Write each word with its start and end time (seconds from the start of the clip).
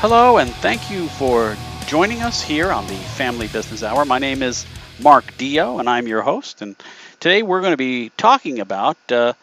Hello, 0.00 0.38
and 0.38 0.50
thank 0.50 0.90
you 0.90 1.08
for 1.08 1.54
joining 1.86 2.22
us 2.22 2.40
here 2.40 2.72
on 2.72 2.86
the 2.86 2.94
Family 2.94 3.48
Business 3.48 3.82
Hour. 3.82 4.06
My 4.06 4.18
name 4.18 4.42
is 4.42 4.64
Mark 4.98 5.36
Dio, 5.36 5.78
and 5.78 5.90
I'm 5.90 6.08
your 6.08 6.22
host. 6.22 6.62
And 6.62 6.74
today 7.20 7.42
we're 7.42 7.60
going 7.60 7.74
to 7.74 7.76
be 7.76 8.08
talking 8.16 8.60
about 8.60 8.96
uh, 9.12 9.34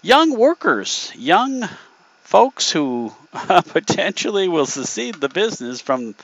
young 0.00 0.34
workers, 0.34 1.12
young 1.14 1.68
folks 2.22 2.70
who 2.70 3.12
potentially 3.34 4.48
will 4.48 4.64
succeed 4.64 5.16
the 5.16 5.28
business 5.28 5.82
from 5.82 6.14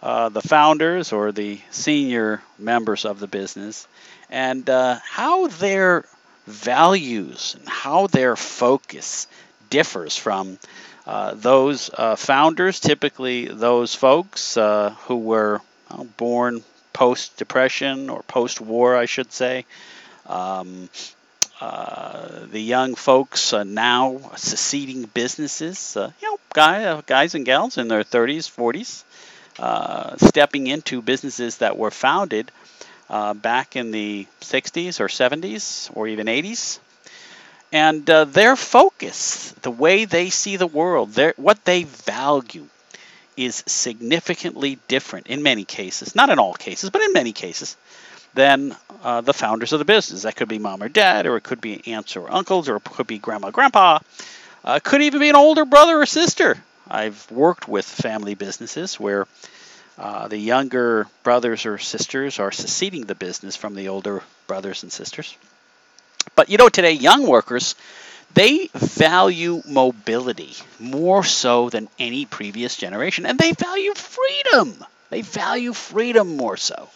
uh, 0.00 0.28
the 0.28 0.40
founders 0.40 1.12
or 1.12 1.32
the 1.32 1.58
senior 1.72 2.40
members 2.56 3.04
of 3.04 3.18
the 3.18 3.26
business, 3.26 3.88
and 4.30 4.70
uh, 4.70 5.00
how 5.02 5.48
their 5.48 6.04
values 6.46 7.56
and 7.58 7.68
how 7.68 8.06
their 8.06 8.36
focus 8.36 9.26
differs 9.70 10.16
from 10.16 10.56
uh, 11.06 11.34
those 11.34 11.90
uh, 11.92 12.16
founders, 12.16 12.80
typically 12.80 13.46
those 13.46 13.94
folks 13.94 14.56
uh, 14.56 14.90
who 15.04 15.16
were 15.16 15.60
born 16.16 16.62
post 16.92 17.36
Depression 17.36 18.08
or 18.08 18.22
post 18.22 18.60
war, 18.60 18.96
I 18.96 19.06
should 19.06 19.32
say. 19.32 19.66
Um, 20.26 20.88
uh, 21.60 22.46
the 22.50 22.60
young 22.60 22.94
folks 22.94 23.52
uh, 23.52 23.64
now 23.64 24.18
succeeding 24.36 25.04
businesses, 25.04 25.96
uh, 25.96 26.10
you 26.20 26.30
know, 26.30 26.38
guy, 26.52 27.00
guys 27.06 27.34
and 27.34 27.44
gals 27.44 27.78
in 27.78 27.88
their 27.88 28.02
30s, 28.02 28.48
40s, 28.48 29.04
stepping 30.18 30.66
into 30.66 31.02
businesses 31.02 31.58
that 31.58 31.76
were 31.76 31.90
founded 31.90 32.50
back 33.08 33.76
in 33.76 33.90
the 33.90 34.26
60s 34.40 35.00
or 35.00 35.08
70s 35.08 35.90
or 35.94 36.08
even 36.08 36.28
80s 36.28 36.80
and 37.74 38.08
uh, 38.08 38.24
their 38.24 38.54
focus, 38.54 39.50
the 39.62 39.70
way 39.70 40.04
they 40.04 40.30
see 40.30 40.54
the 40.56 40.66
world, 40.66 41.10
their, 41.10 41.34
what 41.36 41.64
they 41.64 41.82
value, 41.82 42.66
is 43.36 43.64
significantly 43.66 44.78
different 44.86 45.26
in 45.26 45.42
many 45.42 45.64
cases, 45.64 46.14
not 46.14 46.30
in 46.30 46.38
all 46.38 46.54
cases, 46.54 46.90
but 46.90 47.02
in 47.02 47.12
many 47.12 47.32
cases, 47.32 47.76
than 48.32 48.76
uh, 49.02 49.22
the 49.22 49.32
founders 49.32 49.72
of 49.72 49.80
the 49.80 49.84
business. 49.84 50.22
That 50.22 50.36
could 50.36 50.48
be 50.48 50.60
mom 50.60 50.84
or 50.84 50.88
dad, 50.88 51.26
or 51.26 51.36
it 51.36 51.42
could 51.42 51.60
be 51.60 51.82
aunts 51.88 52.14
or 52.14 52.32
uncles, 52.32 52.68
or 52.68 52.76
it 52.76 52.84
could 52.84 53.08
be 53.08 53.18
grandma, 53.18 53.50
grandpa. 53.50 53.98
Uh, 54.64 54.74
it 54.76 54.84
could 54.84 55.02
even 55.02 55.18
be 55.18 55.28
an 55.28 55.34
older 55.34 55.64
brother 55.64 56.00
or 56.00 56.06
sister. 56.06 56.56
I've 56.88 57.28
worked 57.28 57.66
with 57.66 57.84
family 57.84 58.36
businesses 58.36 59.00
where 59.00 59.26
uh, 59.98 60.28
the 60.28 60.38
younger 60.38 61.08
brothers 61.24 61.66
or 61.66 61.78
sisters 61.78 62.38
are 62.38 62.52
succeeding 62.52 63.06
the 63.06 63.16
business 63.16 63.56
from 63.56 63.74
the 63.74 63.88
older 63.88 64.22
brothers 64.46 64.84
and 64.84 64.92
sisters. 64.92 65.36
But 66.34 66.48
you 66.48 66.58
know, 66.58 66.68
today, 66.68 66.92
young 66.92 67.26
workers, 67.26 67.74
they 68.34 68.68
value 68.74 69.62
mobility 69.66 70.54
more 70.80 71.22
so 71.22 71.70
than 71.70 71.88
any 71.98 72.24
previous 72.24 72.76
generation, 72.76 73.26
and 73.26 73.38
they 73.38 73.52
value 73.52 73.94
freedom. 73.94 74.84
They 75.10 75.22
value 75.22 75.72
freedom 75.72 76.36
more 76.36 76.56
so. 76.56 76.88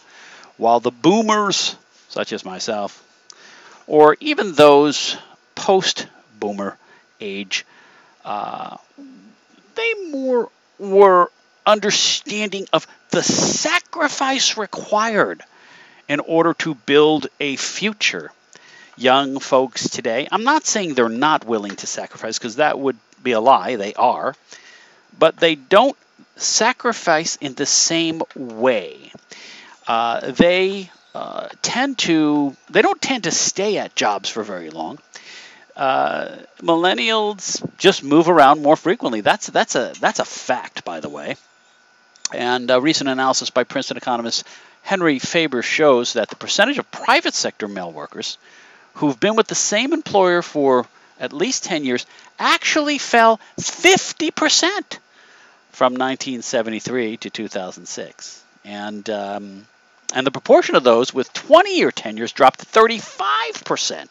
While 0.57 0.81
the 0.81 0.91
boomers, 0.91 1.75
such 2.09 2.33
as 2.33 2.43
myself, 2.43 3.01
or 3.87 4.17
even 4.19 4.53
those 4.53 5.15
post 5.55 6.07
boomer 6.39 6.77
age, 7.21 7.65
uh, 8.25 8.77
they 9.75 9.93
more 10.11 10.49
were 10.77 11.31
understanding 11.65 12.67
of 12.73 12.87
the 13.11 13.23
sacrifice 13.23 14.57
required 14.57 15.41
in 16.07 16.19
order 16.19 16.53
to 16.55 16.73
build 16.73 17.27
a 17.39 17.55
future 17.55 18.31
young 18.99 19.39
folks 19.39 19.89
today. 19.89 20.27
I'm 20.31 20.43
not 20.43 20.65
saying 20.65 20.93
they're 20.93 21.09
not 21.09 21.45
willing 21.45 21.75
to 21.77 21.87
sacrifice 21.87 22.37
because 22.37 22.57
that 22.57 22.77
would 22.77 22.97
be 23.23 23.31
a 23.31 23.39
lie. 23.39 23.75
They 23.75 23.93
are. 23.93 24.35
But 25.17 25.37
they 25.37 25.55
don't 25.55 25.97
sacrifice 26.35 27.37
in 27.37 27.53
the 27.53 27.65
same 27.65 28.21
way. 28.35 29.11
Uh, 29.87 30.31
they 30.31 30.91
uh, 31.15 31.47
tend 31.61 31.97
to 31.99 32.55
they 32.69 32.81
don't 32.81 33.01
tend 33.01 33.23
to 33.23 33.31
stay 33.31 33.77
at 33.77 33.95
jobs 33.95 34.29
for 34.29 34.43
very 34.43 34.69
long. 34.69 34.99
Uh, 35.75 36.35
millennials 36.61 37.65
just 37.77 38.03
move 38.03 38.29
around 38.29 38.61
more 38.61 38.75
frequently. 38.75 39.21
That's 39.21 39.47
that's 39.47 39.75
a 39.75 39.93
that's 39.99 40.19
a 40.19 40.25
fact, 40.25 40.83
by 40.83 40.99
the 40.99 41.09
way. 41.09 41.35
And 42.33 42.69
a 42.69 42.79
recent 42.79 43.09
analysis 43.09 43.49
by 43.49 43.63
Princeton 43.63 43.97
economist 43.97 44.45
Henry 44.83 45.19
Farber 45.19 45.63
shows 45.63 46.13
that 46.13 46.29
the 46.29 46.35
percentage 46.35 46.77
of 46.77 46.91
private 46.91 47.33
sector 47.33 47.67
male 47.67 47.91
workers 47.91 48.37
who've 48.95 49.19
been 49.19 49.35
with 49.35 49.47
the 49.47 49.55
same 49.55 49.93
employer 49.93 50.41
for 50.41 50.85
at 51.19 51.33
least 51.33 51.65
10 51.65 51.83
years 51.83 52.05
actually 52.37 52.97
fell 52.97 53.39
50% 53.59 54.71
from 55.71 55.93
1973 55.93 57.17
to 57.17 57.29
2006. 57.29 58.43
And, 58.65 59.09
um, 59.09 59.67
and 60.13 60.25
the 60.25 60.31
proportion 60.31 60.75
of 60.75 60.83
those 60.83 61.13
with 61.13 61.31
20 61.33 61.77
year 61.77 61.91
tenures 61.91 62.31
dropped 62.31 62.59
to 62.59 62.65
35%. 62.65 64.07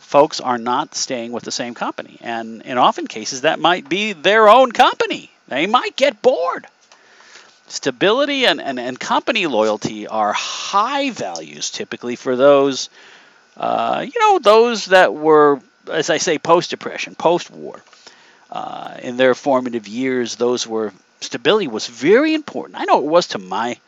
Folks 0.00 0.40
are 0.40 0.58
not 0.58 0.94
staying 0.94 1.32
with 1.32 1.44
the 1.44 1.52
same 1.52 1.74
company. 1.74 2.18
And 2.22 2.62
in 2.62 2.78
often 2.78 3.06
cases, 3.06 3.42
that 3.42 3.60
might 3.60 3.88
be 3.88 4.14
their 4.14 4.48
own 4.48 4.72
company. 4.72 5.30
They 5.48 5.66
might 5.66 5.96
get 5.96 6.22
bored. 6.22 6.66
Stability 7.66 8.46
and, 8.46 8.60
and, 8.60 8.80
and 8.80 8.98
company 8.98 9.46
loyalty 9.46 10.06
are 10.06 10.32
high 10.32 11.10
values 11.10 11.70
typically 11.70 12.16
for 12.16 12.36
those 12.36 12.88
uh, 13.58 14.04
you 14.06 14.20
know, 14.20 14.38
those 14.38 14.86
that 14.86 15.14
were, 15.14 15.60
as 15.90 16.10
I 16.10 16.18
say, 16.18 16.38
post 16.38 16.70
depression, 16.70 17.14
post 17.14 17.50
war, 17.50 17.82
uh, 18.50 18.96
in 19.02 19.16
their 19.16 19.34
formative 19.34 19.88
years, 19.88 20.36
those 20.36 20.66
were 20.66 20.92
stability 21.20 21.66
was 21.68 21.86
very 21.86 22.34
important. 22.34 22.80
I 22.80 22.84
know 22.84 22.98
it 22.98 23.04
was 23.04 23.28
to 23.28 23.38
my 23.38 23.78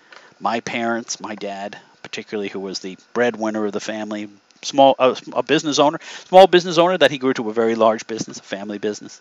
my 0.40 0.60
parents, 0.60 1.20
my 1.20 1.34
dad, 1.34 1.78
particularly, 2.02 2.48
who 2.48 2.60
was 2.60 2.80
the 2.80 2.98
breadwinner 3.14 3.64
of 3.66 3.72
the 3.72 3.80
family, 3.80 4.28
small 4.62 4.96
uh, 4.98 5.14
a 5.32 5.42
business 5.42 5.78
owner, 5.78 5.98
small 6.26 6.46
business 6.46 6.78
owner 6.78 6.98
that 6.98 7.10
he 7.10 7.18
grew 7.18 7.32
to 7.34 7.48
a 7.48 7.52
very 7.52 7.74
large 7.74 8.06
business, 8.06 8.38
a 8.38 8.42
family 8.42 8.78
business, 8.78 9.20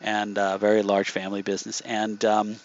and 0.00 0.38
a 0.38 0.58
very 0.58 0.82
large 0.82 1.10
family 1.10 1.42
business, 1.42 1.80
and 1.82 2.24
um, 2.24 2.56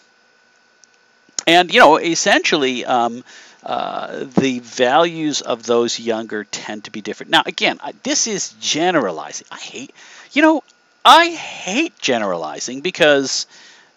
and 1.46 1.72
you 1.72 1.80
know, 1.80 1.98
essentially. 1.98 2.84
Um, 2.84 3.24
uh, 3.64 4.24
the 4.24 4.58
values 4.58 5.40
of 5.40 5.62
those 5.62 5.98
younger 6.00 6.44
tend 6.44 6.84
to 6.84 6.90
be 6.90 7.00
different. 7.00 7.30
Now, 7.30 7.42
again, 7.46 7.78
this 8.02 8.26
is 8.26 8.54
generalizing. 8.60 9.46
I 9.50 9.58
hate, 9.58 9.94
you 10.32 10.42
know, 10.42 10.64
I 11.04 11.28
hate 11.30 11.98
generalizing 11.98 12.80
because 12.80 13.46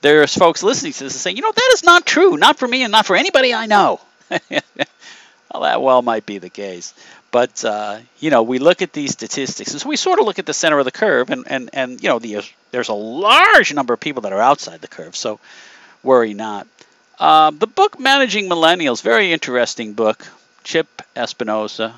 there's 0.01 0.35
folks 0.35 0.61
listening 0.61 0.93
to 0.93 1.05
this 1.05 1.13
and 1.13 1.19
saying, 1.19 1.37
you 1.37 1.41
know, 1.41 1.51
that 1.51 1.71
is 1.73 1.83
not 1.83 2.05
true, 2.05 2.37
not 2.37 2.59
for 2.59 2.67
me 2.67 2.83
and 2.83 2.91
not 2.91 3.05
for 3.05 3.15
anybody 3.15 3.53
I 3.53 3.65
know. 3.65 3.99
well, 4.29 5.61
that 5.61 5.81
well 5.81 6.01
might 6.01 6.25
be 6.25 6.37
the 6.37 6.49
case. 6.49 6.93
But, 7.31 7.65
uh, 7.65 7.99
you 8.19 8.29
know, 8.29 8.43
we 8.43 8.59
look 8.59 8.81
at 8.81 8.93
these 8.93 9.11
statistics, 9.11 9.71
and 9.71 9.81
so 9.81 9.89
we 9.89 9.97
sort 9.97 10.19
of 10.19 10.25
look 10.25 10.39
at 10.39 10.45
the 10.45 10.53
center 10.53 10.79
of 10.79 10.85
the 10.85 10.91
curve, 10.91 11.31
and, 11.31 11.43
and, 11.47 11.69
and 11.73 12.01
you 12.01 12.07
know, 12.07 12.19
the, 12.19 12.41
there's 12.71 12.89
a 12.89 12.93
large 12.93 13.73
number 13.73 13.93
of 13.93 13.99
people 13.99 14.21
that 14.21 14.31
are 14.31 14.39
outside 14.39 14.79
the 14.79 14.87
curve, 14.87 15.15
so 15.15 15.39
worry 16.01 16.33
not. 16.33 16.67
Uh, 17.17 17.49
the 17.51 17.67
book 17.67 17.97
Managing 17.97 18.49
Millennials, 18.49 19.01
very 19.01 19.31
interesting 19.31 19.93
book. 19.93 20.27
Chip 20.65 21.01
Espinoza 21.15 21.93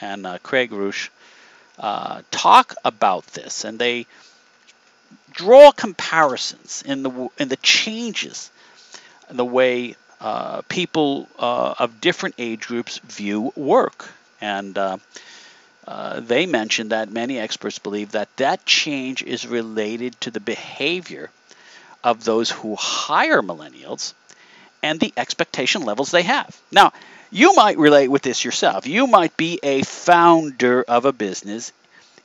and 0.00 0.26
uh, 0.26 0.38
Craig 0.38 0.72
Rusch 0.72 1.10
uh, 1.78 2.22
talk 2.30 2.74
about 2.82 3.26
this, 3.28 3.64
and 3.64 3.78
they 3.78 4.06
draw 5.32 5.70
comparisons 5.70 6.82
in 6.86 7.02
the 7.02 7.28
in 7.38 7.48
the 7.48 7.56
changes 7.56 8.50
in 9.28 9.36
the 9.36 9.44
way 9.44 9.96
uh, 10.20 10.62
people 10.68 11.28
uh, 11.38 11.74
of 11.78 12.00
different 12.00 12.36
age 12.38 12.66
groups 12.66 12.98
view 12.98 13.52
work, 13.56 14.08
and 14.40 14.78
they 16.22 16.46
mention 16.46 16.88
that 16.88 17.10
many 17.10 17.38
experts 17.38 17.78
believe 17.78 18.12
that 18.12 18.34
that 18.38 18.64
change 18.64 19.22
is 19.22 19.46
related 19.46 20.18
to 20.22 20.30
the 20.30 20.40
behavior 20.40 21.30
of 22.02 22.24
those 22.24 22.50
who 22.50 22.76
hire 22.76 23.42
millennials 23.42 24.14
and 24.84 25.00
the 25.00 25.14
expectation 25.16 25.80
levels 25.80 26.10
they 26.10 26.22
have. 26.22 26.54
Now, 26.70 26.92
you 27.30 27.54
might 27.54 27.78
relate 27.78 28.08
with 28.08 28.20
this 28.20 28.44
yourself. 28.44 28.86
You 28.86 29.06
might 29.06 29.34
be 29.34 29.58
a 29.62 29.82
founder 29.82 30.82
of 30.82 31.06
a 31.06 31.12
business 31.12 31.72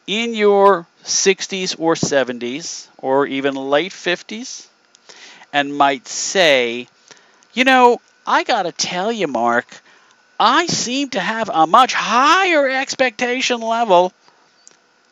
in 0.06 0.34
your 0.34 0.86
60s 1.06 1.80
or 1.80 1.96
70s 1.96 2.88
or 2.98 3.26
even 3.26 3.56
late 3.56 3.94
50s 3.94 4.68
and 5.54 5.78
might 5.78 6.06
say, 6.10 6.90
you 7.54 7.64
know, 7.64 8.02
I 8.28 8.44
got 8.44 8.64
to 8.64 8.74
tell 8.74 9.10
you, 9.10 9.28
Mark, 9.28 9.66
I 10.38 10.66
seem 10.66 11.12
to 11.12 11.20
have 11.22 11.50
a 11.50 11.66
much 11.66 11.94
higher 11.94 12.70
expectation 12.70 13.62
level 13.62 14.12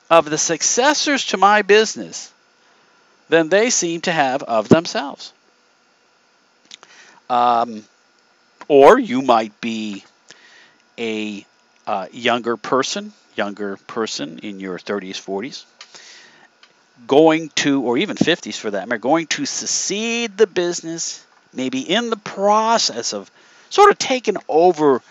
of 0.10 0.30
the 0.30 0.38
successors 0.38 1.28
to 1.28 1.38
my 1.38 1.62
business 1.62 2.30
than 3.30 3.48
they 3.48 3.70
seem 3.70 4.02
to 4.02 4.12
have 4.12 4.44
of 4.44 4.68
themselves. 4.68 5.32
Um, 7.30 7.84
or 8.68 9.00
you 9.00 9.22
might 9.22 9.60
be 9.62 10.04
a 10.98 11.46
uh, 11.86 12.08
younger 12.12 12.58
person, 12.58 13.14
younger 13.36 13.78
person 13.78 14.40
in 14.40 14.60
your 14.60 14.78
30s, 14.78 15.16
40s, 15.16 15.66
going 17.06 17.50
to, 17.56 17.82
or 17.82 17.98
even 17.98 18.18
50s 18.18 18.58
for 18.58 18.72
that 18.72 18.88
matter, 18.88 19.00
going 19.00 19.28
to 19.28 19.46
secede 19.46 20.38
the 20.38 20.48
business, 20.48 21.26
maybe 21.54 21.82
in 21.82 22.10
the 22.10 22.18
process 22.18 23.14
of 23.14 23.30
sort 23.70 23.92
of 23.92 23.98
taking 23.98 24.38
over 24.48 25.02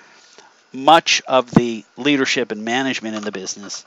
much 0.72 1.22
of 1.26 1.50
the 1.52 1.84
leadership 1.96 2.52
and 2.52 2.64
management 2.64 3.16
in 3.16 3.22
the 3.22 3.32
business, 3.32 3.84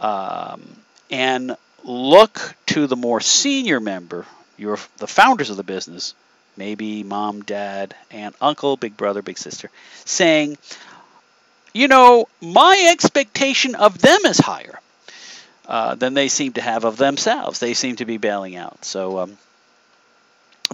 um, 0.00 0.62
and 1.10 1.56
look 1.82 2.54
to 2.66 2.86
the 2.86 2.96
more 2.96 3.20
senior 3.20 3.80
member, 3.80 4.26
your 4.56 4.78
the 4.98 5.06
founders 5.06 5.50
of 5.50 5.56
the 5.56 5.62
business, 5.62 6.14
maybe 6.56 7.02
mom, 7.02 7.42
dad, 7.42 7.94
aunt, 8.10 8.36
uncle, 8.40 8.76
big 8.76 8.96
brother, 8.96 9.22
big 9.22 9.38
sister, 9.38 9.70
saying, 10.04 10.58
you 11.72 11.88
know, 11.88 12.26
my 12.40 12.88
expectation 12.90 13.74
of 13.74 13.98
them 13.98 14.24
is 14.24 14.38
higher 14.38 14.80
uh, 15.68 15.94
than 15.94 16.14
they 16.14 16.28
seem 16.28 16.52
to 16.54 16.60
have 16.62 16.84
of 16.84 16.96
themselves. 16.96 17.58
They 17.60 17.74
seem 17.74 17.96
to 17.96 18.04
be 18.04 18.18
bailing 18.18 18.56
out. 18.56 18.84
So, 18.84 19.18
um, 19.20 19.38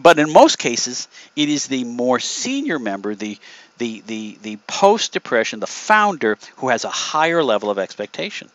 but 0.00 0.18
in 0.18 0.32
most 0.32 0.58
cases, 0.58 1.08
it 1.36 1.48
is 1.48 1.66
the 1.66 1.84
more 1.84 2.18
senior 2.18 2.78
member, 2.78 3.14
the 3.14 3.38
the 3.78 4.02
the 4.06 4.38
the 4.42 4.56
post 4.66 5.12
depression, 5.12 5.60
the 5.60 5.66
founder, 5.66 6.38
who 6.56 6.68
has 6.68 6.84
a 6.84 6.88
higher 6.90 7.42
level 7.42 7.70
of 7.70 7.78
expectation. 7.78 8.48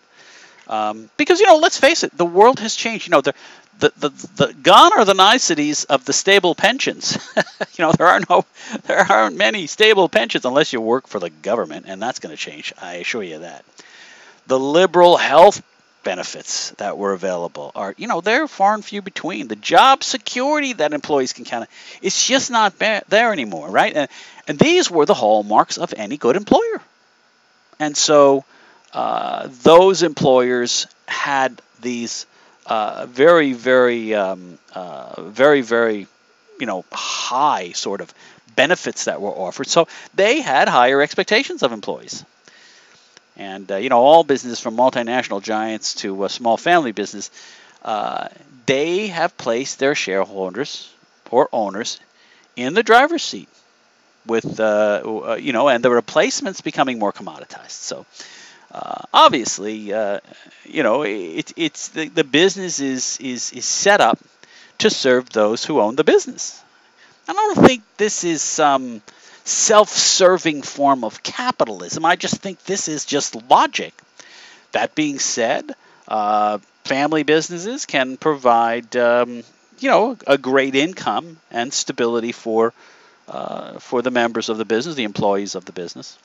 Um, 0.68 1.10
because 1.18 1.40
you 1.40 1.48
know, 1.48 1.58
let's 1.58 1.80
face 1.80 2.04
it, 2.04 2.18
the 2.18 2.26
world 2.26 2.60
has 2.60 2.76
changed. 2.76 3.08
You 3.08 3.12
know, 3.12 3.22
the 3.22 3.36
the, 3.80 3.94
the, 3.98 4.10
the 4.36 4.54
gone 4.54 4.92
are 4.98 5.06
the 5.06 5.14
niceties 5.14 5.84
of 5.86 6.06
the 6.06 6.14
stable 6.14 6.56
pensions. 6.56 7.18
you 7.36 7.86
know, 7.86 7.92
there 7.92 8.08
are 8.08 8.22
no, 8.30 8.46
there 8.84 9.00
aren't 9.00 9.38
many 9.38 9.68
stable 9.68 10.10
pensions 10.10 10.46
unless 10.46 10.74
you 10.74 10.82
work 10.82 11.08
for 11.08 11.20
the 11.20 11.30
government, 11.30 11.86
and 11.88 12.02
that's 12.02 12.20
going 12.20 12.36
to 12.36 12.42
change. 12.42 12.74
I 12.82 12.96
assure 12.96 13.24
you 13.24 13.40
that. 13.40 13.66
The 14.48 14.60
liberal 14.60 15.18
health 15.18 15.62
benefits 16.04 16.72
that 16.78 16.98
were 16.98 17.14
available 17.14 17.72
are, 17.76 17.94
you 17.98 18.08
know, 18.08 18.22
they're 18.22 18.48
far 18.48 18.74
and 18.74 18.84
few 18.84 19.02
between. 19.02 19.48
The 19.48 19.58
job 19.58 20.04
security 20.04 20.74
that 20.74 20.94
employees 20.94 21.34
can 21.34 21.46
count 21.46 21.64
on, 21.64 21.68
it's 22.02 22.26
just 22.26 22.50
not 22.50 22.80
there 22.80 23.34
anymore, 23.34 23.70
right? 23.70 23.94
And, 23.94 24.10
and 24.48 24.58
these 24.58 24.90
were 24.90 25.06
the 25.06 25.14
hallmarks 25.14 25.78
of 25.78 25.94
any 25.98 26.18
good 26.18 26.36
employer. 26.36 26.82
And 27.80 27.96
so 27.96 28.46
uh, 28.94 29.50
those 29.64 30.02
employers 30.02 30.88
had 31.08 31.62
these 31.82 32.26
uh, 32.68 33.06
very, 33.08 33.54
very, 33.54 34.14
um, 34.14 34.60
uh, 34.74 35.22
very, 35.22 35.62
very, 35.62 36.08
you 36.60 36.66
know, 36.66 36.84
high 36.92 37.72
sort 37.72 38.02
of 38.02 38.14
benefits 38.56 39.06
that 39.06 39.22
were 39.22 39.32
offered. 39.32 39.68
So 39.68 39.88
they 40.16 40.42
had 40.42 40.68
higher 40.68 41.02
expectations 41.02 41.64
of 41.64 41.72
employees. 41.72 42.26
And, 43.38 43.72
uh, 43.72 43.76
you 43.78 43.90
know, 43.90 44.00
all 44.00 44.24
businesses 44.24 44.60
from 44.60 44.76
multinational 44.76 45.42
giants 45.42 45.96
to 45.96 46.26
a 46.26 46.30
small 46.30 46.58
family 46.58 46.92
business, 46.92 47.30
uh, 47.84 48.28
they 48.66 49.08
have 49.08 49.38
placed 49.38 49.80
their 49.80 49.96
shareholders 49.96 50.92
or 51.30 51.48
owners 51.54 52.00
in 52.56 52.74
the 52.74 52.84
driver's 52.84 53.24
seat 53.24 53.48
with, 54.26 54.60
uh, 54.60 55.38
you 55.40 55.54
know, 55.54 55.70
and 55.70 55.84
the 55.84 55.92
replacements 55.92 56.62
becoming 56.62 57.00
more 57.00 57.14
commoditized. 57.14 57.70
So, 57.70 58.06
uh, 58.72 59.04
obviously, 59.14 59.94
uh, 59.94 60.20
you 60.66 60.84
know, 60.84 61.04
it, 61.04 61.54
it's 61.56 61.90
the, 61.90 62.10
the 62.10 62.24
business 62.24 62.80
is, 62.80 63.18
is, 63.20 63.52
is 63.52 63.66
set 63.66 64.02
up 64.02 64.20
to 64.80 64.90
serve 64.90 65.30
those 65.30 65.64
who 65.66 65.80
own 65.80 65.96
the 65.96 66.04
business. 66.04 66.62
I 67.28 67.34
don't 67.34 67.66
think 67.66 67.84
this 67.98 68.24
is 68.24 68.42
some 68.42 69.02
self-serving 69.44 70.62
form 70.62 71.04
of 71.04 71.24
capitalism. 71.24 72.06
I 72.06 72.16
just 72.16 72.38
think 72.38 72.64
this 72.64 72.88
is 72.88 73.06
just 73.06 73.50
logic. 73.50 73.94
That 74.74 74.96
being 74.96 75.20
said, 75.20 75.72
uh, 76.08 76.60
family 76.84 77.24
businesses 77.24 77.86
can 77.86 78.18
provide, 78.18 78.96
um, 78.96 79.44
you 79.80 79.90
know, 79.90 80.18
a 80.28 80.38
great 80.38 80.76
income 80.76 81.38
and 81.52 81.74
stability 81.74 82.32
for 82.32 82.74
uh, 83.28 83.78
for 83.80 84.02
the 84.02 84.12
members 84.12 84.48
of 84.48 84.58
the 84.58 84.64
business, 84.64 84.96
the 84.96 85.04
employees 85.04 85.56
of 85.56 85.66
the 85.66 85.74
business. 85.74 86.18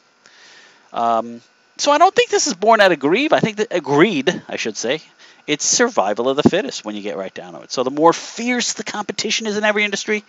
Um, 0.93 1.41
so 1.79 1.91
I 1.91 1.99
don't 1.99 2.15
think 2.15 2.31
this 2.31 2.47
is 2.47 2.55
born 2.55 2.81
out 2.81 2.93
of 2.93 2.99
greed. 2.99 3.33
I 3.33 3.41
think 3.41 3.57
that 3.57 3.69
agreed, 3.71 4.43
I 4.49 4.57
should 4.57 4.77
say. 4.77 5.03
It's 5.47 5.65
survival 5.65 6.29
of 6.29 6.37
the 6.37 6.49
fittest 6.49 6.85
when 6.85 6.95
you 6.95 7.03
get 7.03 7.17
right 7.17 7.35
down 7.35 7.55
to 7.55 7.61
it. 7.63 7.73
So 7.73 7.83
the 7.83 7.91
more 7.91 8.13
fierce 8.13 8.75
the 8.75 8.85
competition 8.85 9.47
is 9.47 9.57
in 9.57 9.65
every 9.65 9.85
industry, 9.85 10.25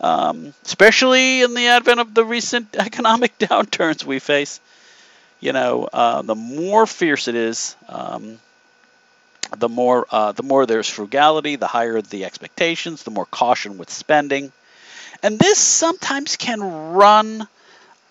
um, 0.00 0.52
especially 0.64 1.42
in 1.42 1.54
the 1.54 1.68
advent 1.68 2.00
of 2.00 2.12
the 2.12 2.24
recent 2.24 2.76
economic 2.78 3.38
downturns 3.38 4.04
we 4.04 4.18
face, 4.18 4.60
you 5.40 5.52
know, 5.52 5.88
uh, 5.92 6.22
the 6.22 6.34
more 6.34 6.86
fierce 6.86 7.28
it 7.28 7.34
is, 7.34 7.74
um, 7.88 8.38
the 9.56 9.68
more 9.68 10.06
uh, 10.10 10.32
the 10.32 10.42
more 10.42 10.66
there's 10.66 10.88
frugality, 10.88 11.56
the 11.56 11.66
higher 11.66 12.00
the 12.00 12.24
expectations, 12.24 13.02
the 13.02 13.10
more 13.10 13.26
caution 13.26 13.76
with 13.76 13.90
spending, 13.90 14.52
and 15.22 15.38
this 15.38 15.58
sometimes 15.58 16.36
can 16.36 16.60
run 16.94 17.46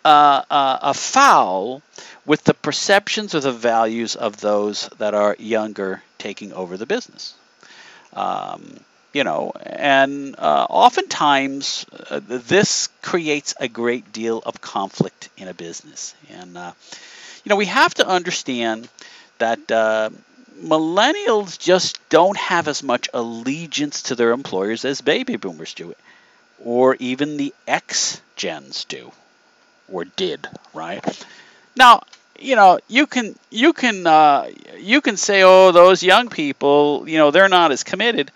uh, 0.04 0.44
uh, 0.50 1.80
with 2.26 2.44
the 2.44 2.54
perceptions 2.54 3.36
or 3.36 3.40
the 3.40 3.52
values 3.52 4.16
of 4.16 4.38
those 4.38 4.90
that 4.98 5.14
are 5.14 5.36
younger 5.40 6.02
taking 6.18 6.54
over 6.54 6.78
the 6.78 6.86
business. 6.86 7.34
Um, 8.14 8.80
you 9.14 9.24
know, 9.24 9.52
and 9.62 10.36
uh, 10.38 10.68
oftentimes 10.70 11.86
uh, 12.10 12.22
this 12.24 12.88
creates 13.02 13.54
a 13.60 13.68
great 13.68 14.14
deal 14.14 14.42
of 14.46 14.62
conflict 14.62 15.30
in 15.38 15.48
a 15.48 15.54
business. 15.54 16.16
And, 16.30 16.58
uh, 16.58 16.72
you 17.44 17.50
know, 17.50 17.58
we 17.58 17.66
have 17.66 17.94
to 17.96 18.08
understand 18.08 18.88
that 19.40 19.72
uh, 19.72 20.12
millennials 20.64 21.60
just 21.60 22.00
don't 22.10 22.38
have 22.38 22.68
as 22.68 22.84
much 22.84 23.10
allegiance 23.14 24.04
to 24.04 24.16
their 24.16 24.32
employers 24.32 24.86
as 24.86 25.02
baby 25.02 25.36
boomers 25.36 25.74
do, 25.74 25.94
or 26.64 26.96
even 27.00 27.38
the 27.38 27.54
X 27.68 28.22
gens 28.36 28.86
do, 28.86 29.12
or 29.92 30.06
did, 30.06 30.48
right? 30.74 31.26
Now, 31.76 32.04
you 32.40 32.56
know, 32.56 32.80
you 32.88 33.08
can 33.08 33.36
you 33.50 33.74
can 33.74 34.08
uh, 34.08 34.50
you 34.78 35.02
can 35.02 35.18
say, 35.18 35.44
oh, 35.44 35.72
those 35.72 36.04
young 36.04 36.30
people, 36.30 37.06
you 37.08 37.18
know, 37.18 37.32
they're 37.32 37.50
not 37.50 37.72
as 37.72 37.84
committed. 37.84 38.32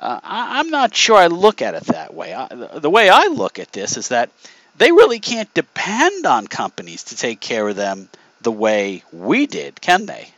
Uh, 0.00 0.20
I, 0.22 0.60
am 0.60 0.70
not 0.70 0.94
sure 0.94 1.16
I 1.16 1.28
look 1.28 1.62
at 1.62 1.74
it 1.74 1.84
that 1.84 2.12
way. 2.12 2.34
I, 2.34 2.48
the 2.48 2.90
way 2.90 3.08
I 3.08 3.28
look 3.28 3.58
at 3.58 3.72
this 3.72 3.96
is 3.96 4.08
that 4.08 4.30
they 4.76 4.92
really 4.92 5.20
can't 5.20 5.52
depend 5.54 6.26
on 6.26 6.46
companies 6.46 7.04
to 7.04 7.16
take 7.16 7.40
care 7.40 7.66
of 7.66 7.76
them 7.76 8.08
the 8.42 8.52
way 8.52 9.02
we 9.10 9.46
did, 9.46 9.80
can 9.80 10.04
they? 10.04 10.28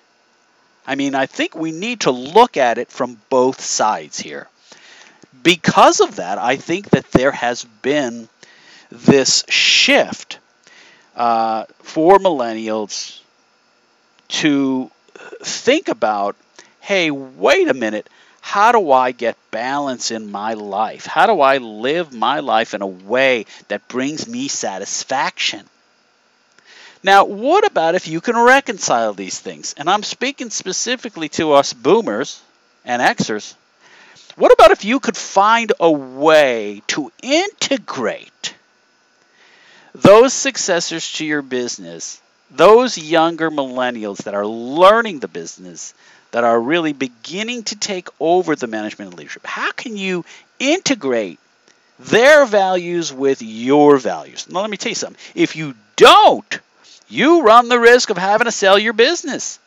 I 0.87 0.95
mean, 0.95 1.15
I 1.15 1.27
think 1.27 1.55
we 1.55 1.73
need 1.73 2.01
to 2.01 2.13
look 2.13 2.57
at 2.57 2.79
it 2.79 2.91
from 2.91 3.21
both 3.29 3.61
sides 3.61 4.19
here. 4.19 4.49
Because 5.43 6.01
of 6.01 6.17
that, 6.17 6.39
I 6.39 6.57
think 6.57 6.91
that 6.91 7.11
there 7.13 7.33
has 7.33 7.65
been 7.83 8.29
this 8.91 9.45
shift 9.49 10.39
uh, 11.19 11.65
for 11.81 12.19
millennials 12.19 13.21
to 14.29 14.91
think 15.43 15.89
about 15.89 16.37
hey, 16.81 17.11
wait 17.11 17.69
a 17.69 17.75
minute. 17.75 18.09
How 18.41 18.73
do 18.73 18.91
I 18.93 19.13
get 19.13 19.37
balance 19.51 20.11
in 20.11 20.31
my 20.31 20.55
life? 20.55 21.05
How 21.05 21.27
do 21.27 21.43
I 21.43 21.59
live 21.59 22.15
my 22.15 22.41
life 22.41 22.73
in 22.73 22.81
a 22.81 22.87
way 22.87 23.45
that 23.67 23.89
brings 23.89 24.27
me 24.27 24.49
satisfaction? 24.49 25.67
Now, 27.03 27.25
what 27.25 27.67
about 27.67 27.95
if 27.95 28.09
you 28.09 28.23
can 28.23 28.39
reconcile 28.39 29.13
these 29.13 29.39
things? 29.39 29.75
And 29.77 29.91
I'm 29.91 30.03
speaking 30.03 30.49
specifically 30.49 31.29
to 31.31 31.53
us 31.53 31.75
boomers 31.75 32.41
and 32.87 33.03
Xers. 33.03 33.55
What 34.37 34.53
about 34.53 34.71
if 34.71 34.83
you 34.83 34.99
could 34.99 35.17
find 35.17 35.73
a 35.79 35.91
way 35.91 36.83
to 36.89 37.13
integrate 37.23 38.55
those 40.03 40.33
successors 40.33 41.13
to 41.15 41.25
your 41.25 41.43
business, 41.43 42.21
those 42.51 42.99
younger 42.99 43.51
millennials 43.51 44.25
that 44.25 44.35
are 44.35 44.47
learning 44.47 45.21
the 45.21 45.29
business, 45.29 45.95
that 46.31 46.45
are 46.45 46.61
really 46.61 46.93
beginning 46.93 47.63
to 47.65 47.77
take 47.77 48.09
over 48.21 48.55
the 48.55 48.67
management 48.67 49.11
and 49.11 49.19
leadership, 49.19 49.47
how 49.47 49.73
can 49.73 49.97
you 49.97 50.25
integrate 50.59 51.39
their 51.99 52.45
values 52.45 53.13
with 53.13 53.43
your 53.43 53.97
values? 53.97 54.49
Now, 54.49 54.61
let 54.61 54.71
me 54.71 54.77
tell 54.77 54.91
you 54.91 54.97
something. 54.97 55.21
If 55.35 55.57
you 55.57 55.75
don't, 55.97 56.61
you 57.09 57.43
run 57.43 57.69
the 57.69 57.81
risk 57.81 58.11
of 58.11 58.19
having 58.19 58.45
to 58.45 58.53
sell 58.53 58.79
your 58.79 58.93
business. 58.93 59.59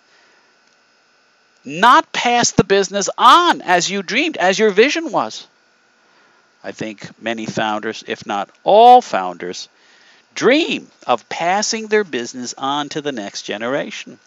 Not 1.65 2.11
pass 2.13 2.51
the 2.51 2.63
business 2.63 3.09
on 3.17 3.61
as 3.61 3.89
you 3.89 4.01
dreamed, 4.01 4.38
as 4.38 4.57
your 4.57 4.71
vision 4.71 5.11
was. 5.11 5.47
I 6.63 6.71
think 6.71 7.09
many 7.21 7.47
founders, 7.47 8.03
if 8.07 8.25
not 8.25 8.50
all 8.63 9.01
founders, 9.01 9.67
dream 10.35 10.88
of 11.05 11.27
passing 11.29 11.88
their 11.88 12.03
business 12.03 12.53
on 12.57 12.89
to 12.89 13.01
the 13.01 13.11
next 13.11 13.43
generation. 13.43 14.19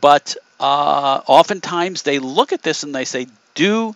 But 0.00 0.36
uh, 0.60 1.20
oftentimes 1.26 2.02
they 2.02 2.18
look 2.18 2.52
at 2.52 2.62
this 2.62 2.82
and 2.82 2.94
they 2.94 3.04
say, 3.04 3.26
Do 3.54 3.94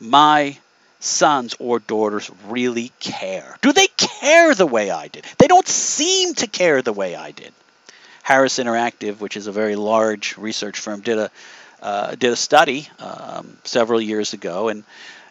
my 0.00 0.58
sons 1.00 1.54
or 1.58 1.78
daughters 1.78 2.30
really 2.46 2.92
care? 3.00 3.56
Do 3.62 3.72
they 3.72 3.86
care 3.96 4.54
the 4.54 4.66
way 4.66 4.90
I 4.90 5.08
did? 5.08 5.24
They 5.38 5.46
don't 5.46 5.66
seem 5.66 6.34
to 6.34 6.46
care 6.46 6.82
the 6.82 6.92
way 6.92 7.14
I 7.14 7.30
did. 7.30 7.52
Harris 8.22 8.58
Interactive, 8.58 9.20
which 9.20 9.36
is 9.36 9.46
a 9.46 9.52
very 9.52 9.76
large 9.76 10.36
research 10.36 10.78
firm, 10.78 11.00
did 11.00 11.18
a, 11.18 11.30
uh, 11.80 12.14
did 12.14 12.32
a 12.32 12.36
study 12.36 12.88
um, 12.98 13.56
several 13.64 14.00
years 14.00 14.34
ago, 14.34 14.68
and 14.68 14.84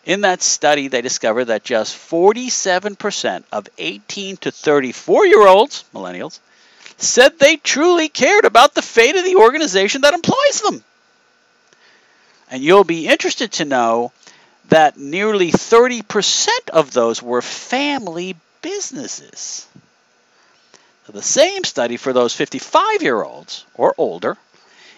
in 0.08 0.22
that 0.22 0.42
study, 0.42 0.88
they 0.88 1.02
discovered 1.02 1.46
that 1.46 1.66
just 1.66 1.94
47% 2.10 3.44
of 3.52 3.68
18 3.78 4.38
to 4.38 4.52
34 4.52 5.26
year 5.28 5.46
olds, 5.46 5.84
millennials, 5.94 6.40
said 6.96 7.38
they 7.38 7.58
truly 7.58 8.08
cared 8.08 8.46
about 8.46 8.74
the 8.74 8.82
fate 8.82 9.18
of 9.18 9.26
the 9.26 9.36
organization 9.36 10.02
that 10.02 10.14
employs 10.14 10.62
them. 10.62 10.82
And 12.50 12.64
you'll 12.64 12.86
be 12.86 13.06
interested 13.06 13.52
to 13.54 13.66
know 13.66 14.14
that 14.70 14.98
nearly 14.98 15.52
30% 15.52 16.48
of 16.72 16.94
those 16.94 17.22
were 17.22 17.42
family 17.42 18.38
businesses. 18.62 19.68
So 21.06 21.12
the 21.12 21.22
same 21.22 21.66
study 21.66 21.98
for 21.98 22.14
those 22.14 22.34
55 22.34 23.04
year 23.04 23.22
olds 23.22 23.66
or 23.76 23.94
older 23.98 24.38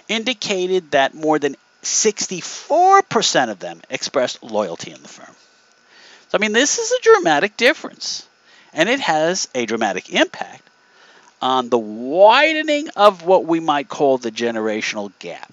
indicated 0.08 0.92
that 0.92 1.16
more 1.16 1.40
than 1.40 1.56
64% 1.84 3.50
of 3.50 3.60
them 3.60 3.82
expressed 3.90 4.44
loyalty 4.44 4.92
in 4.92 5.02
the 5.02 5.08
firm. 5.08 5.36
So, 6.30 6.38
I 6.38 6.40
mean, 6.40 6.54
this 6.54 6.78
is 6.78 6.92
a 6.92 7.02
dramatic 7.02 7.58
difference, 7.58 8.28
and 8.74 8.90
it 8.90 9.00
has 9.00 9.48
a 9.56 9.66
dramatic 9.66 10.14
impact 10.14 10.70
on 11.42 11.70
the 11.70 11.78
widening 11.78 12.90
of 12.96 13.26
what 13.26 13.46
we 13.46 13.60
might 13.60 13.88
call 13.88 14.18
the 14.18 14.32
generational 14.32 15.12
gap. 15.20 15.52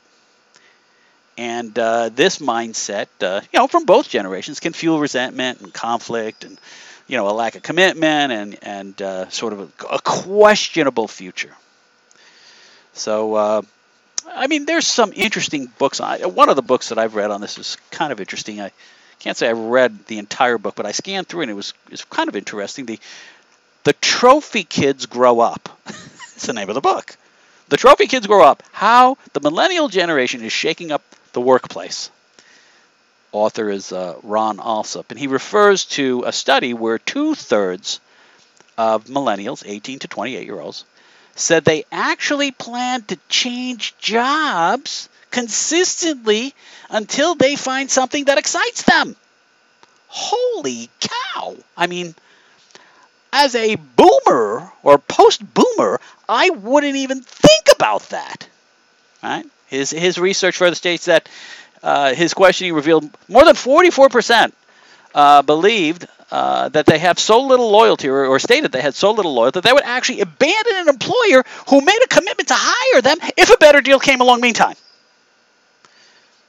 And 1.38 1.78
uh, 1.78 2.08
this 2.08 2.38
mindset, 2.38 3.08
uh, 3.20 3.40
you 3.52 3.58
know, 3.58 3.66
from 3.66 3.84
both 3.84 4.08
generations 4.08 4.58
can 4.58 4.72
fuel 4.72 4.98
resentment 4.98 5.60
and 5.60 5.72
conflict 5.72 6.44
and, 6.44 6.58
you 7.06 7.16
know, 7.16 7.28
a 7.28 7.32
lack 7.32 7.56
of 7.56 7.62
commitment 7.62 8.32
and, 8.32 8.58
and 8.62 9.02
uh, 9.02 9.28
sort 9.28 9.52
of 9.52 9.60
a, 9.60 9.94
a, 9.94 10.00
questionable 10.00 11.08
future. 11.08 11.54
So, 12.94 13.34
uh, 13.34 13.62
I 14.36 14.48
mean, 14.48 14.66
there's 14.66 14.86
some 14.86 15.12
interesting 15.14 15.72
books. 15.78 15.98
one 16.00 16.50
of 16.50 16.56
the 16.56 16.62
books 16.62 16.90
that 16.90 16.98
I've 16.98 17.14
read 17.14 17.30
on 17.30 17.40
this 17.40 17.56
is 17.56 17.78
kind 17.90 18.12
of 18.12 18.20
interesting. 18.20 18.60
I 18.60 18.70
can't 19.18 19.36
say 19.36 19.48
I 19.48 19.52
read 19.52 20.06
the 20.06 20.18
entire 20.18 20.58
book, 20.58 20.74
but 20.74 20.84
I 20.84 20.92
scanned 20.92 21.26
through 21.26 21.42
and 21.42 21.50
it 21.50 21.54
was, 21.54 21.72
it 21.86 21.92
was 21.92 22.04
kind 22.04 22.28
of 22.28 22.36
interesting. 22.36 22.84
The, 22.84 23.00
the 23.84 23.94
Trophy 23.94 24.64
Kids 24.64 25.06
Grow 25.06 25.40
Up. 25.40 25.68
it's 25.86 26.46
the 26.46 26.52
name 26.52 26.68
of 26.68 26.74
the 26.74 26.82
book. 26.82 27.16
The 27.68 27.78
Trophy 27.78 28.06
Kids 28.06 28.26
Grow 28.26 28.44
Up 28.44 28.62
How 28.72 29.16
the 29.32 29.40
Millennial 29.40 29.88
Generation 29.88 30.42
is 30.42 30.52
Shaking 30.52 30.92
Up 30.92 31.02
the 31.32 31.40
workplace. 31.40 32.10
Author 33.32 33.70
is 33.70 33.90
uh, 33.90 34.16
Ron 34.22 34.60
Alsop, 34.60 35.10
and 35.10 35.18
he 35.18 35.26
refers 35.26 35.84
to 35.86 36.24
a 36.26 36.32
study 36.32 36.74
where 36.74 36.98
two 36.98 37.34
thirds 37.34 38.00
of 38.78 39.04
millennials, 39.06 39.62
18 39.66 40.00
to 40.00 40.08
28 40.08 40.46
year 40.46 40.60
olds, 40.60 40.84
said 41.36 41.64
they 41.64 41.84
actually 41.92 42.50
plan 42.50 43.02
to 43.02 43.18
change 43.28 43.94
jobs 43.98 45.08
consistently 45.30 46.54
until 46.90 47.34
they 47.34 47.56
find 47.56 47.90
something 47.90 48.24
that 48.24 48.38
excites 48.38 48.82
them. 48.82 49.14
Holy 50.08 50.88
cow! 51.00 51.56
I 51.76 51.86
mean, 51.86 52.14
as 53.32 53.54
a 53.54 53.76
boomer 53.76 54.72
or 54.82 54.98
post 54.98 55.42
boomer, 55.54 56.00
I 56.28 56.50
wouldn't 56.50 56.96
even 56.96 57.20
think 57.20 57.66
about 57.74 58.02
that. 58.10 58.48
Right? 59.22 59.44
His, 59.66 59.90
his 59.90 60.18
research 60.18 60.56
further 60.56 60.76
states 60.76 61.04
that 61.06 61.28
uh, 61.82 62.14
his 62.14 62.34
questioning 62.34 62.72
revealed 62.72 63.10
more 63.28 63.44
than 63.44 63.54
44% 63.54 64.52
uh, 65.14 65.42
believed 65.42 66.06
uh, 66.30 66.68
that 66.70 66.86
they 66.86 66.98
have 66.98 67.18
so 67.18 67.42
little 67.42 67.70
loyalty, 67.70 68.08
or, 68.08 68.26
or, 68.26 68.38
stated 68.38 68.72
they 68.72 68.80
had 68.80 68.94
so 68.94 69.12
little 69.12 69.32
loyalty, 69.32 69.60
that 69.60 69.68
they 69.68 69.72
would 69.72 69.84
actually 69.84 70.20
abandon 70.20 70.74
an 70.76 70.88
employer 70.88 71.44
who 71.68 71.80
made 71.80 72.00
a 72.04 72.08
commitment 72.08 72.48
to 72.48 72.54
hire 72.56 73.00
them 73.00 73.18
if 73.36 73.50
a 73.50 73.56
better 73.58 73.80
deal 73.80 74.00
came 74.00 74.20
along 74.20 74.40
meantime. 74.40 74.74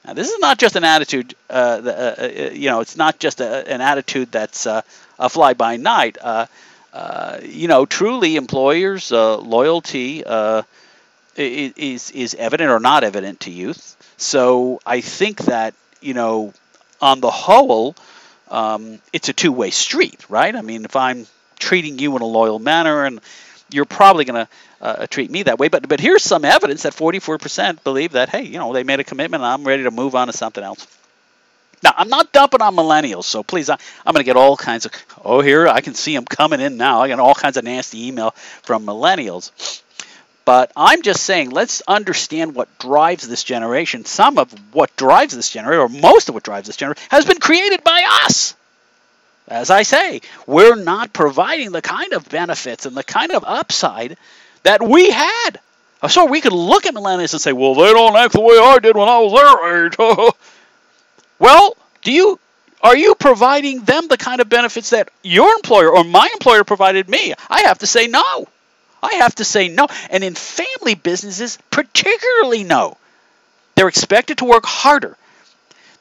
Now, 0.04 0.14
this 0.14 0.30
is 0.30 0.40
not 0.40 0.58
just 0.58 0.76
an 0.78 0.84
attitude, 0.84 1.36
uh, 1.50 1.54
uh, 1.54 2.16
uh, 2.18 2.50
you 2.54 2.70
know, 2.70 2.80
it's 2.80 2.98
not 2.98 3.20
just 3.20 3.42
a, 3.42 3.72
an 3.72 3.82
attitude 3.82 4.32
that's 4.32 4.66
a 4.66 4.84
fly 5.30 5.54
by 5.54 5.78
night. 5.78 6.18
you 7.44 7.68
know, 7.68 7.86
truly, 7.86 8.36
employers' 8.36 9.12
loyalty 9.12 10.24
is 11.36 12.12
is 12.12 12.36
evident 12.36 12.72
or 12.72 12.80
not 12.80 13.04
evident 13.04 13.42
to 13.42 13.52
youth. 13.52 13.96
So 14.18 14.80
I 14.86 15.02
think 15.02 15.40
that 15.46 15.76
you 16.02 16.14
know, 16.14 16.54
on 17.02 17.20
the 17.20 17.32
whole, 17.32 17.96
um, 18.50 19.00
it's 19.13 19.30
a 19.30 19.34
two 19.34 19.51
way 19.51 19.70
street, 19.70 20.30
right? 20.30 20.56
I 20.56 20.62
mean, 20.62 20.86
if 20.86 20.96
I'm 20.96 21.27
treating 21.60 22.00
you 22.00 22.16
in 22.16 22.22
a 22.22 22.25
loyal 22.25 22.60
manner, 22.60 23.06
and 23.06 23.20
you're 23.72 23.86
probably 23.86 24.25
going 24.25 24.46
to 24.46 24.51
uh, 24.82 25.08
treat 25.08 25.30
me 25.30 25.44
that 25.44 25.60
way. 25.60 25.68
But 25.68 25.88
but 25.88 26.00
here's 26.00 26.24
some 26.24 26.46
evidence 26.46 26.84
that 26.84 26.94
44% 26.94 27.84
believe 27.84 28.13
that 28.13 28.30
hey, 28.30 28.44
you 28.44 28.60
know, 28.60 28.74
they 28.74 28.84
made 28.84 29.00
a 29.00 29.04
commitment, 29.04 29.44
and 29.44 29.51
I'm 29.51 29.63
ready 29.63 29.84
to 29.84 29.92
move 29.92 30.16
on 30.16 30.27
to 30.27 30.34
something 30.34 30.63
else. 30.63 30.88
Now, 31.84 31.94
I'm 31.96 32.10
not 32.10 32.32
dumping 32.32 32.62
on 32.62 32.75
millennials, 32.75 33.25
so 33.25 33.44
please, 33.44 33.70
I, 33.70 33.77
am 34.06 34.13
going 34.13 34.22
to 34.22 34.24
get 34.24 34.36
all 34.36 34.58
kinds 34.58 34.88
of, 34.88 34.92
oh, 35.24 35.42
here, 35.42 35.68
I 35.68 35.82
can 35.82 35.94
see 35.94 36.16
them 36.16 36.25
coming 36.25 36.60
in 36.60 36.75
now. 36.77 37.01
I 37.01 37.08
get 37.08 37.20
all 37.20 37.36
kinds 37.36 37.56
of 37.56 37.66
nasty 37.66 38.08
email 38.08 38.32
from 38.63 38.84
millennials. 38.84 39.51
But 40.48 40.72
I'm 40.77 41.01
just 41.01 41.24
saying, 41.24 41.50
let's 41.50 41.82
understand 41.89 42.56
what 42.56 42.70
drives 42.80 43.27
this 43.27 43.44
generation. 43.44 44.06
Some 44.06 44.38
of 44.38 44.50
what 44.74 44.96
drives 44.96 45.36
this 45.36 45.50
generation, 45.50 45.82
or 45.82 45.89
most 45.89 46.30
of 46.30 46.36
what 46.36 46.44
drives 46.44 46.68
this 46.68 46.77
generation, 46.77 47.06
has 47.12 47.25
been 47.25 47.39
created 47.39 47.84
by 47.84 48.08
us. 48.24 48.56
As 49.50 49.70
I 49.70 49.84
say, 49.84 50.22
we're 50.46 50.77
not 50.77 51.12
providing 51.12 51.74
the 51.74 51.82
kind 51.82 52.13
of 52.13 52.30
benefits 52.30 52.86
and 52.86 52.96
the 52.96 53.04
kind 53.04 53.34
of 53.34 53.44
upside 53.46 54.16
that 54.63 54.82
we 54.82 55.10
had. 55.10 55.60
So 56.08 56.24
we 56.24 56.39
could 56.39 56.54
look 56.54 56.86
at 56.86 56.94
millennials 56.94 57.34
and 57.34 57.42
say, 57.42 57.51
well, 57.51 57.75
they 57.75 57.92
don't 57.92 58.16
act 58.16 58.32
the 58.32 58.39
way 58.39 58.58
I 58.58 58.80
did 58.80 58.96
when 58.96 59.10
I 59.10 59.20
was 59.20 59.34
their 59.34 59.86
age. 59.86 60.34
well, 61.39 61.75
do 62.04 62.13
you 62.13 62.39
are 62.82 62.96
you 62.96 63.16
providing 63.16 63.82
them 63.82 64.08
the 64.08 64.16
kind 64.16 64.39
of 64.39 64.48
benefits 64.48 64.92
that 64.92 65.10
your 65.24 65.54
employer 65.56 65.92
or 65.92 66.06
my 66.06 66.30
employer 66.32 66.63
provided 66.63 67.10
me? 67.10 67.34
I 67.50 67.63
have 67.63 67.80
to 67.80 67.88
say 67.88 68.08
no. 68.08 68.48
I 69.01 69.16
have 69.16 69.36
to 69.36 69.46
say 69.46 69.68
no. 69.68 69.88
And 70.10 70.24
in 70.24 70.36
family 70.36 70.96
businesses, 70.96 71.58
particularly 71.72 72.63
no. 72.63 72.98
They're 73.75 73.88
expected 73.88 74.39
to 74.39 74.46
work 74.46 74.66
harder. 74.66 75.18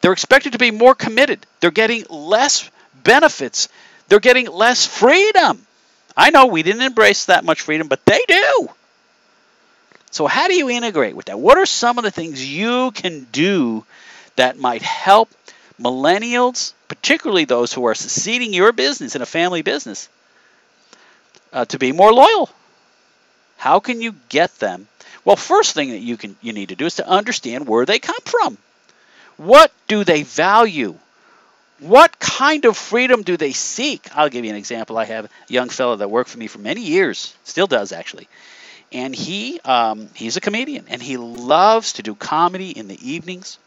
They're 0.00 0.12
expected 0.12 0.52
to 0.52 0.58
be 0.58 0.70
more 0.70 0.94
committed. 0.94 1.44
They're 1.60 1.70
getting 1.70 2.04
less 2.08 2.70
benefits. 3.02 3.68
They're 4.08 4.20
getting 4.20 4.46
less 4.46 4.86
freedom. 4.86 5.66
I 6.16 6.30
know 6.30 6.46
we 6.46 6.62
didn't 6.62 6.82
embrace 6.82 7.26
that 7.26 7.44
much 7.44 7.62
freedom, 7.62 7.88
but 7.88 8.04
they 8.04 8.24
do. 8.26 8.68
So, 10.10 10.26
how 10.26 10.48
do 10.48 10.54
you 10.54 10.70
integrate 10.70 11.14
with 11.14 11.26
that? 11.26 11.38
What 11.38 11.58
are 11.58 11.66
some 11.66 11.98
of 11.98 12.04
the 12.04 12.10
things 12.10 12.44
you 12.44 12.90
can 12.92 13.26
do 13.32 13.84
that 14.36 14.56
might 14.56 14.80
help 14.80 15.28
millennials, 15.78 16.72
particularly 16.88 17.44
those 17.44 17.72
who 17.72 17.84
are 17.86 17.94
succeeding 17.94 18.54
your 18.54 18.72
business 18.72 19.14
in 19.14 19.20
a 19.20 19.26
family 19.26 19.60
business, 19.60 20.08
uh, 21.52 21.66
to 21.66 21.78
be 21.78 21.92
more 21.92 22.12
loyal? 22.12 22.48
How 23.56 23.80
can 23.80 24.00
you 24.00 24.14
get 24.28 24.58
them? 24.58 24.88
Well, 25.24 25.36
first 25.36 25.74
thing 25.74 25.90
that 25.90 25.98
you 25.98 26.16
can 26.16 26.36
you 26.40 26.52
need 26.52 26.68
to 26.68 26.76
do 26.76 26.86
is 26.86 26.96
to 26.96 27.08
understand 27.08 27.66
where 27.66 27.84
they 27.84 27.98
come 27.98 28.22
from. 28.24 28.58
What 29.36 29.72
do 29.88 30.04
they 30.04 30.22
value? 30.22 30.96
What 31.78 32.18
kind 32.18 32.64
of 32.64 32.76
freedom 32.76 33.22
do 33.22 33.36
they 33.36 33.52
seek? 33.52 34.08
I'll 34.16 34.30
give 34.30 34.44
you 34.44 34.50
an 34.50 34.56
example. 34.56 34.96
I 34.96 35.04
have 35.04 35.26
a 35.26 35.30
young 35.48 35.68
fellow 35.68 35.96
that 35.96 36.10
worked 36.10 36.30
for 36.30 36.38
me 36.38 36.46
for 36.46 36.58
many 36.58 36.80
years, 36.80 37.34
still 37.44 37.66
does 37.66 37.92
actually, 37.92 38.28
and 38.92 39.14
he 39.14 39.60
um, 39.60 40.08
he's 40.14 40.36
a 40.36 40.40
comedian 40.40 40.86
and 40.88 41.02
he 41.02 41.16
loves 41.16 41.94
to 41.94 42.02
do 42.02 42.14
comedy 42.14 42.70
in 42.70 42.88
the 42.88 42.98
evenings, 43.10 43.58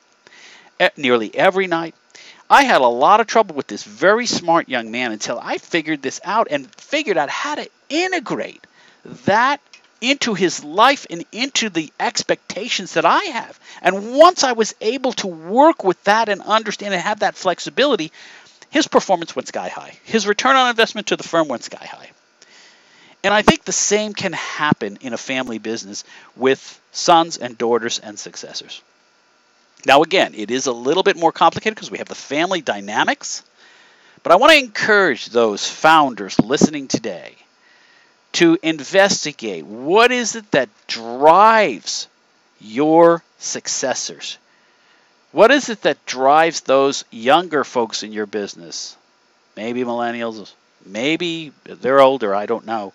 nearly 0.98 1.34
every 1.36 1.68
night. 1.68 1.94
I 2.50 2.64
had 2.64 2.82
a 2.82 2.88
lot 2.88 3.20
of 3.20 3.28
trouble 3.28 3.54
with 3.54 3.68
this 3.68 3.84
very 3.84 4.26
smart 4.26 4.70
young 4.70 4.90
man 4.90 5.12
until 5.12 5.40
I 5.40 5.60
figured 5.60 6.02
this 6.02 6.20
out 6.24 6.48
and 6.50 6.74
figured 6.76 7.18
out 7.18 7.30
how 7.30 7.56
to 7.56 7.70
integrate 7.90 8.66
that 9.26 9.62
into 10.02 10.34
his 10.34 10.64
life 10.64 11.06
and 11.10 11.26
into 11.32 11.70
the 11.70 11.92
expectations 12.00 12.94
that 12.94 13.06
I 13.06 13.24
have. 13.26 13.60
And 13.82 14.16
once 14.16 14.44
I 14.44 14.54
was 14.54 14.76
able 14.82 15.14
to 15.14 15.28
work 15.28 15.84
with 15.84 16.02
that 16.06 16.30
and 16.30 16.42
understand 16.42 16.94
and 16.94 17.04
have 17.04 17.20
that 17.20 17.36
flexibility, 17.36 18.12
his 18.70 18.88
performance 18.88 19.36
went 19.36 19.48
sky 19.48 19.70
high. 19.70 19.98
His 20.04 20.28
return 20.28 20.56
on 20.56 20.70
investment 20.70 21.08
to 21.08 21.16
the 21.16 21.24
firm 21.24 21.48
went 21.48 21.64
sky 21.64 21.86
high. 21.86 22.10
And 23.24 23.34
I 23.34 23.42
think 23.42 23.64
the 23.64 23.72
same 23.72 24.14
can 24.14 24.34
happen 24.34 25.00
in 25.02 25.14
a 25.14 25.18
family 25.18 25.58
business 25.58 26.04
with 26.36 26.80
sons 26.92 27.38
and 27.38 27.58
daughters 27.58 28.00
and 28.00 28.18
successors. 28.18 28.82
Now, 29.86 30.04
again, 30.04 30.34
it 30.36 30.52
is 30.52 30.68
a 30.68 30.72
little 30.72 31.04
bit 31.04 31.18
more 31.18 31.32
complicated 31.32 31.76
because 31.76 31.92
we 31.92 31.98
have 31.98 32.08
the 32.08 32.16
family 32.16 32.62
dynamics. 32.62 33.44
But 34.24 34.34
I 34.34 34.36
want 34.36 34.54
to 34.54 34.60
encourage 34.60 35.28
those 35.28 35.68
founders 35.68 36.40
listening 36.40 36.88
today 36.88 37.36
to 38.34 38.58
investigate 38.62 39.66
what 39.66 40.12
is 40.12 40.36
it 40.36 40.50
that 40.52 40.70
drives 40.88 42.08
your 42.60 43.24
successors? 43.40 44.38
What 45.32 45.52
is 45.52 45.70
it 45.70 45.84
that 45.84 46.06
drives 46.06 46.62
those 46.62 47.06
younger 47.12 47.64
folks 47.64 48.04
in 48.04 48.12
your 48.14 48.26
business? 48.26 48.96
Maybe 49.56 49.84
millennials, 49.84 50.52
maybe 50.86 51.52
they're 51.66 52.02
older, 52.02 52.34
I 52.34 52.46
don't 52.46 52.66
know. 52.66 52.94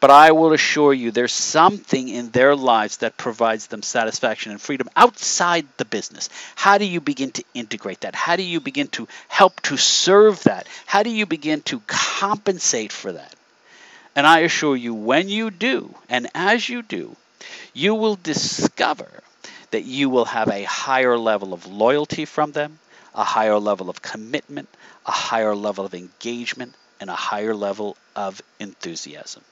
But 0.00 0.10
I 0.10 0.32
will 0.32 0.52
assure 0.52 0.92
you 0.92 1.10
there's 1.10 1.32
something 1.32 2.08
in 2.08 2.30
their 2.30 2.56
lives 2.56 2.98
that 2.98 3.16
provides 3.16 3.68
them 3.68 3.82
satisfaction 3.82 4.50
and 4.50 4.60
freedom 4.60 4.88
outside 4.96 5.66
the 5.76 5.84
business. 5.84 6.28
How 6.56 6.78
do 6.78 6.84
you 6.84 7.00
begin 7.00 7.30
to 7.32 7.44
integrate 7.54 8.00
that? 8.00 8.14
How 8.14 8.34
do 8.34 8.42
you 8.42 8.58
begin 8.58 8.88
to 8.88 9.06
help 9.28 9.60
to 9.62 9.76
serve 9.76 10.42
that? 10.44 10.66
How 10.86 11.02
do 11.02 11.10
you 11.10 11.26
begin 11.26 11.62
to 11.62 11.80
compensate 11.86 12.90
for 12.90 13.12
that? 13.12 13.34
And 14.14 14.26
I 14.26 14.40
assure 14.40 14.76
you, 14.76 14.94
when 14.94 15.28
you 15.28 15.50
do, 15.50 15.94
and 16.08 16.28
as 16.34 16.68
you 16.68 16.82
do, 16.82 17.16
you 17.74 17.94
will 17.94 18.16
discover 18.16 19.08
that 19.70 19.84
you 19.84 20.10
will 20.10 20.26
have 20.26 20.48
a 20.48 20.64
higher 20.64 21.16
level 21.16 21.52
of 21.54 21.66
loyalty 21.66 22.24
from 22.24 22.52
them, 22.52 22.78
a 23.14 23.24
higher 23.24 23.58
level 23.58 23.88
of 23.90 24.02
commitment, 24.02 24.68
a 25.06 25.10
higher 25.10 25.54
level 25.54 25.84
of 25.84 25.94
engagement, 25.94 26.74
and 27.00 27.08
a 27.10 27.14
higher 27.14 27.54
level 27.54 27.96
of 28.14 28.42
enthusiasm. 28.60 29.42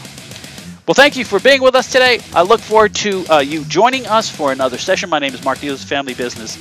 Well, 0.87 0.95
thank 0.95 1.17
you 1.17 1.25
for 1.25 1.39
being 1.41 1.61
with 1.61 1.75
us 1.75 1.91
today. 1.91 2.19
I 2.33 2.43
look 2.43 2.61
forward 2.61 2.95
to 2.95 3.25
uh, 3.27 3.39
you 3.39 3.65
joining 3.65 4.07
us 4.07 4.29
for 4.29 4.53
another 4.53 4.77
session. 4.77 5.09
My 5.09 5.19
name 5.19 5.33
is 5.33 5.43
Mark 5.43 5.59
Diaz, 5.59 5.83
Family 5.83 6.13
Business 6.13 6.57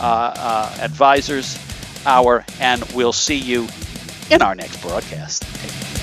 uh, 0.00 0.04
uh, 0.04 0.76
Advisors 0.80 1.58
hour, 2.04 2.44
and 2.60 2.82
we'll 2.92 3.12
see 3.12 3.38
you 3.38 3.68
in 4.30 4.42
our 4.42 4.54
next 4.54 4.82
broadcast. 4.82 5.99